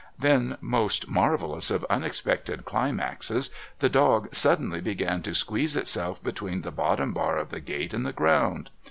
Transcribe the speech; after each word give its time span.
Then, 0.17 0.57
most 0.61 1.07
marvellous 1.07 1.69
of 1.69 1.85
unexpected 1.87 2.65
climaxes, 2.65 3.51
the 3.77 3.87
dog 3.87 4.33
suddenly 4.33 4.81
began 4.81 5.21
to 5.21 5.35
squeeze 5.35 5.75
itself 5.75 6.23
between 6.23 6.63
the 6.63 6.71
bottom 6.71 7.13
bar 7.13 7.37
of 7.37 7.49
the 7.49 7.59
gate 7.61 7.93
and 7.93 8.03
the 8.03 8.11
ground. 8.11 8.71